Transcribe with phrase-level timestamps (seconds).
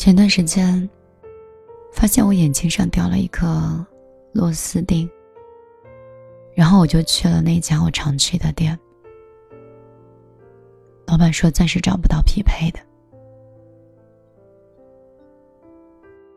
[0.00, 0.88] 前段时间，
[1.92, 3.84] 发现我眼睛上掉了一颗
[4.32, 5.06] 螺丝钉，
[6.54, 8.80] 然后我就去了那家我常去的店。
[11.06, 12.80] 老板说暂时找不到匹配的。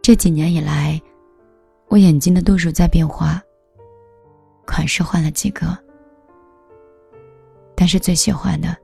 [0.02, 1.02] 这几年以来，
[1.88, 3.42] 我眼睛的度数在变化，
[4.68, 5.68] 款式换了几个，
[7.76, 8.76] 但是最喜欢的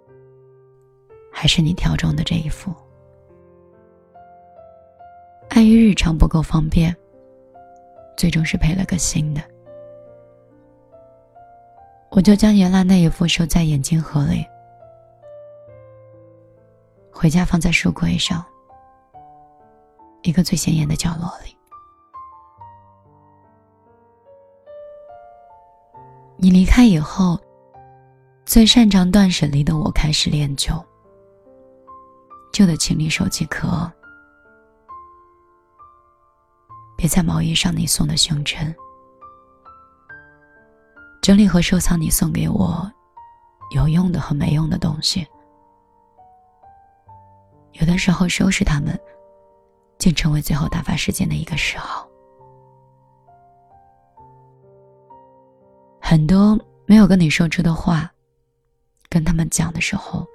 [1.34, 2.74] 还是你挑中的这一副。
[5.60, 6.96] 碍于日常不够方便，
[8.16, 9.42] 最终是配了个新的。
[12.12, 14.46] 我就将原来那一副收在眼镜盒里，
[17.12, 18.42] 回家放在书柜上，
[20.22, 21.54] 一个最显眼的角落里。
[26.38, 27.38] 你离开以后，
[28.46, 30.74] 最擅长断舍离的我开始练旧，
[32.54, 33.92] 旧的情侣手机壳。
[37.00, 38.76] 别在毛衣上你送的胸针，
[41.22, 42.92] 整理和收藏你送给我
[43.74, 45.26] 有用的和没用的东西。
[47.72, 49.00] 有的时候收拾它们，
[49.98, 52.06] 竟成为最后打发时间的一个嗜好。
[56.02, 58.12] 很多没有跟你说出的话，
[59.08, 60.28] 跟他们讲的时候，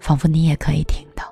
[0.00, 1.24] 仿佛你也可以听到。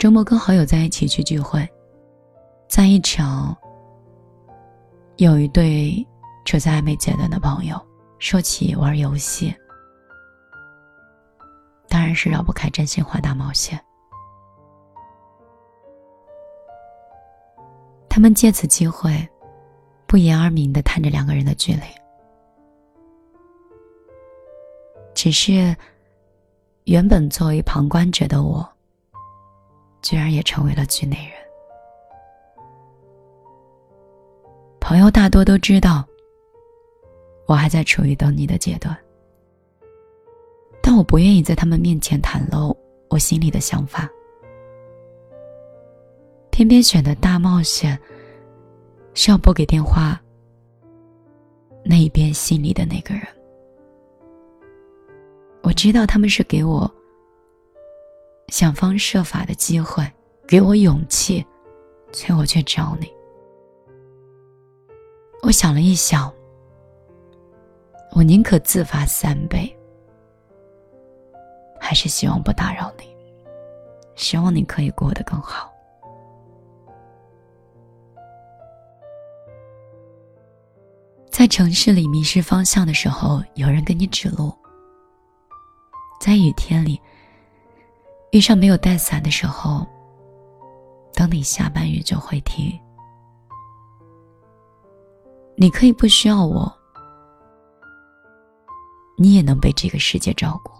[0.00, 1.68] 周末跟好友在一起去聚会，
[2.66, 3.54] 在一场
[5.18, 5.94] 有一对
[6.46, 7.78] 处在暧昧阶段的朋友
[8.18, 9.54] 说起玩游戏，
[11.86, 13.78] 当然是绕不开真心话大冒险。
[18.08, 19.28] 他们借此机会，
[20.06, 21.82] 不言而明的探着两个人的距离，
[25.12, 25.76] 只是
[26.84, 28.66] 原本作为旁观者的我。
[30.02, 31.34] 居然也成为了局内人。
[34.80, 36.04] 朋友大多都知道，
[37.46, 38.96] 我还在处于等你的阶段，
[40.82, 42.76] 但我不愿意在他们面前袒露
[43.08, 44.08] 我心里的想法，
[46.50, 47.96] 偏偏选的大冒险
[49.14, 50.20] 是要拨给电话
[51.84, 53.22] 那一边心里的那个人。
[55.62, 56.90] 我知道他们是给我。
[58.50, 60.04] 想方设法的机会，
[60.46, 61.46] 给我勇气，
[62.12, 63.08] 催我去找你。
[65.42, 66.30] 我想了一想，
[68.10, 69.74] 我宁可自罚三杯，
[71.80, 73.04] 还是希望不打扰你，
[74.16, 75.72] 希望你可以过得更好。
[81.30, 84.50] 在城市里迷失方向的时候，有人给你指路；
[86.20, 87.00] 在雨天里。
[88.32, 89.86] 遇上没有带伞的时候，
[91.12, 92.78] 等你下班雨就会停。
[95.56, 96.72] 你可以不需要我，
[99.18, 100.72] 你也能被这个世界照顾。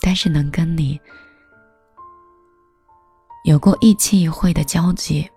[0.00, 1.00] 但是能跟你
[3.44, 5.30] 有过一期一会的交集，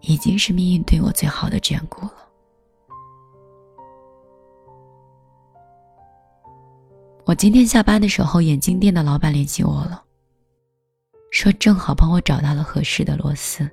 [0.00, 2.27] 已经是命运对我最好的眷顾了。
[7.28, 10.02] 我今天下班的时候，眼镜店的老板联系我了，
[11.30, 13.68] 说正好帮我找到了合适的螺丝。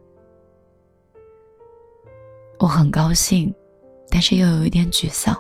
[2.60, 3.56] 我很高兴，
[4.10, 5.34] 但是又有一点沮丧。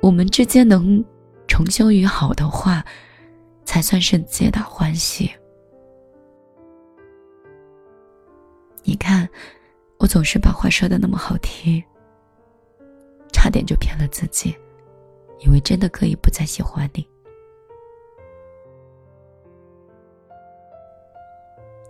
[0.00, 1.04] 我们之间能
[1.46, 2.84] 重修于好的话，
[3.64, 5.30] 才算是皆大欢喜。
[8.82, 9.28] 你看，
[10.00, 11.80] 我总是把话说的那么好听。
[13.38, 14.50] 差点就骗了自己，
[15.38, 17.08] 以为真的可以不再喜欢你。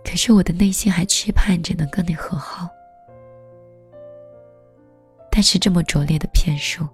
[0.05, 2.69] 可是我的内心还期盼着能跟你和好。
[5.31, 6.87] 但是这么拙劣的骗术，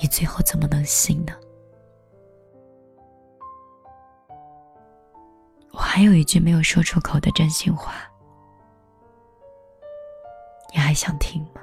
[0.00, 1.32] 你最后怎么能信呢？
[5.72, 7.94] 我还有一句没有说出口的真心话。
[10.72, 11.62] 你还想听吗？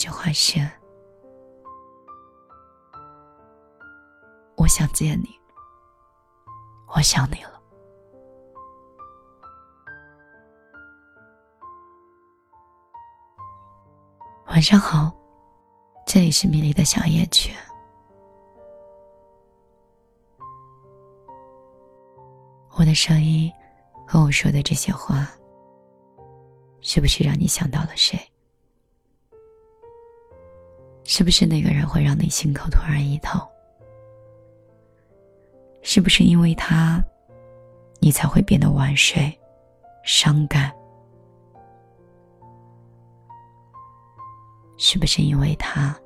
[0.00, 0.58] 句话是：
[4.56, 5.28] 我想见你，
[6.96, 7.60] 我想你了。
[14.46, 15.14] 晚上好，
[16.06, 17.54] 这里是米粒的小夜曲。
[22.70, 23.52] 我的声音
[24.08, 25.28] 和我说的这些话，
[26.80, 28.18] 是不是让你想到了谁？
[31.12, 33.40] 是不是那个人会让你心口突然一痛？
[35.82, 37.02] 是不是因为他，
[37.98, 39.36] 你才会变得晚睡、
[40.04, 40.72] 伤感？
[44.78, 45.98] 是不是因为他，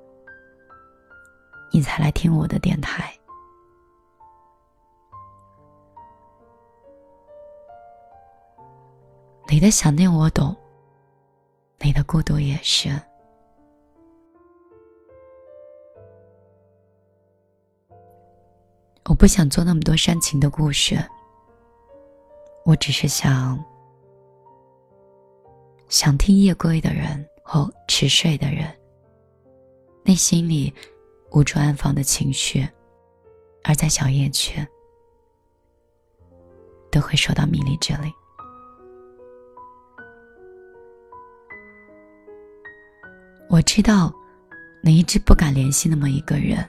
[1.71, 3.13] 你才来听我的电台？
[9.51, 10.57] 你的想念我懂，
[11.81, 12.99] 你的孤独也是。
[19.07, 20.97] 我不想做那么多煽情的故事，
[22.65, 23.63] 我只是想，
[25.89, 28.67] 想听夜归的人和迟睡的人，
[30.05, 30.73] 内心里
[31.33, 32.67] 无处安放的情绪，
[33.63, 34.67] 而在小夜曲，
[36.91, 38.11] 都会收到米粒这里。
[43.51, 44.11] 我知道，
[44.83, 46.67] 你一直不敢联系那么一个人，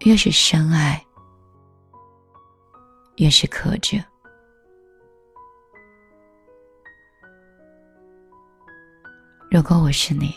[0.00, 1.02] 越是深爱。
[3.16, 4.02] 越是克制。
[9.50, 10.34] 如果我是你，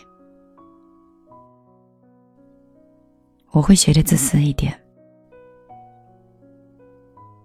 [3.50, 4.72] 我会学着自私一点。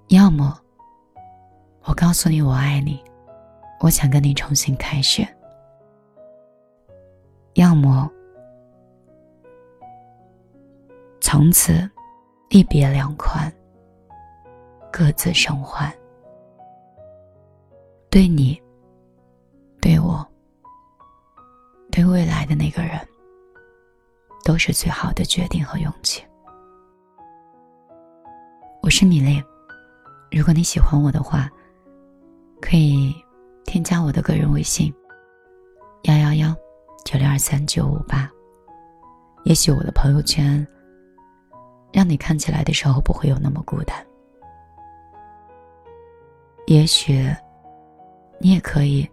[0.09, 0.55] 要么，
[1.85, 3.03] 我告诉你我爱你，
[3.79, 5.23] 我想跟你重新开始；
[7.55, 8.07] 要么，
[11.19, 11.89] 从此
[12.49, 13.51] 一别两宽。
[14.93, 15.91] 各自生还。
[18.11, 18.61] 对你，
[19.81, 20.23] 对我，
[21.91, 22.99] 对未来的那个人，
[24.45, 26.23] 都是最好的决定和勇气。
[28.83, 29.41] 我是米粒，
[30.31, 31.49] 如果你喜欢我的话，
[32.61, 33.15] 可以
[33.65, 34.93] 添加我的个人微信：
[36.03, 36.55] 幺幺幺
[37.03, 38.29] 九六二三九五八。
[39.43, 40.65] 也许我的朋友圈，
[41.91, 44.05] 让你看起来的时候不会有那么孤单。
[46.65, 47.29] 也许，
[48.39, 49.07] 你也可以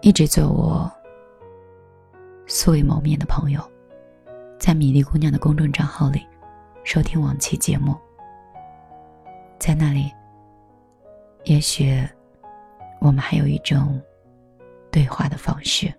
[0.00, 0.90] 一直做我
[2.46, 3.62] 素未谋面的朋友，
[4.58, 6.26] 在米粒姑娘的公众账号里
[6.82, 7.96] 收听往期节目。
[9.60, 10.12] 在那里，
[11.44, 12.04] 也许
[13.00, 14.00] 我们还有一种
[14.90, 15.92] 对话的方式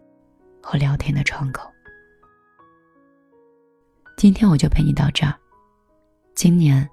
[0.62, 1.72] 和聊天的窗口。
[4.18, 5.34] 今天我就陪你到这儿。
[6.36, 6.88] 今年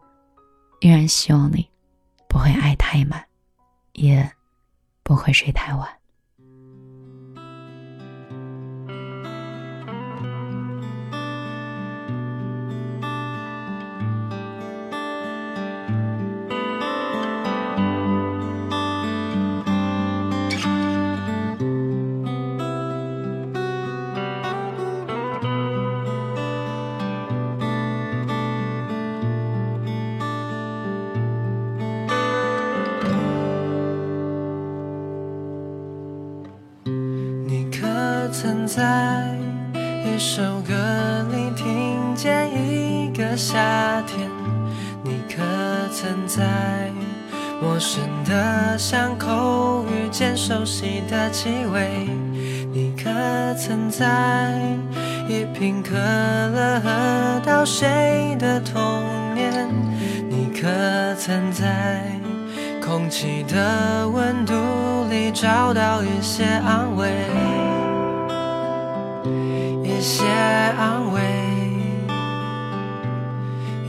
[0.81, 1.69] 依然希望你
[2.29, 3.28] 不会爱太满。
[3.99, 4.31] 也
[5.03, 5.98] 不会睡太晚。
[38.69, 39.35] 在
[40.05, 40.75] 一首歌
[41.33, 44.31] 里听见一个夏天，
[45.03, 45.43] 你可
[45.93, 46.93] 曾在
[47.61, 52.07] 陌生的巷口遇见熟悉的气味？
[52.73, 53.11] 你可
[53.55, 54.53] 曾在
[55.29, 59.03] 一瓶可乐喝到谁的童
[59.35, 59.67] 年？
[60.29, 60.69] 你可
[61.17, 62.03] 曾在
[62.85, 64.55] 空气的温度
[65.11, 67.78] 里找到一些安慰？
[69.99, 70.25] 一些
[70.79, 71.21] 安慰，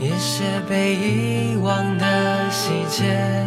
[0.00, 3.46] 一些被遗忘的细节，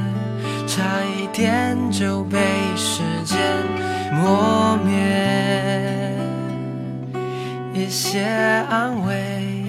[0.65, 2.39] 差一点就被
[2.77, 3.37] 时间
[4.13, 4.95] 磨灭。
[7.73, 8.23] 一些
[8.69, 9.65] 安慰，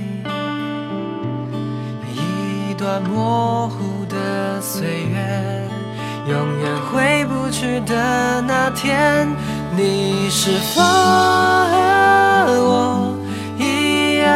[2.14, 5.68] 一段模糊的岁月，
[6.28, 9.26] 永远回不去的那天，
[9.76, 10.82] 你是否？
[10.82, 13.16] 和我
[13.58, 14.28] 一样，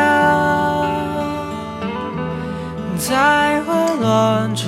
[2.98, 4.66] 在混乱中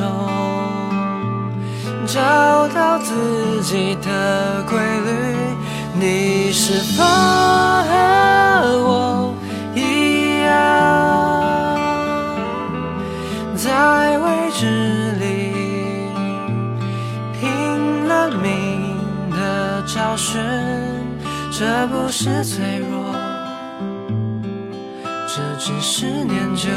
[2.06, 5.10] 找到自己的规律。
[5.98, 7.02] 你是否
[21.60, 23.12] 这不是脆弱，
[25.28, 26.70] 这只是念旧。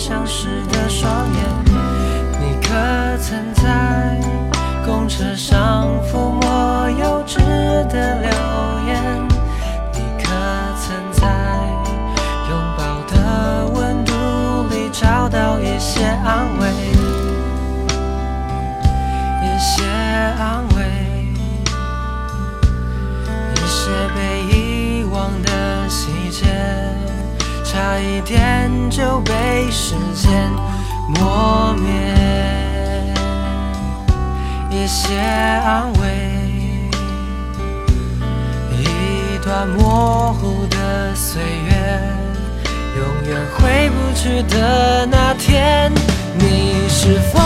[0.00, 1.44] 相识的双眼，
[2.40, 2.72] 你可
[3.18, 4.18] 曾在
[4.86, 7.36] 公车上抚摸幼稚
[7.88, 8.32] 的脸
[28.20, 29.32] 一点就被
[29.70, 30.30] 时间
[31.08, 31.90] 磨灭，
[34.70, 36.06] 一些安慰，
[38.78, 41.72] 一段模糊的岁月，
[42.98, 45.90] 永远回不去的那天，
[46.38, 47.40] 你是否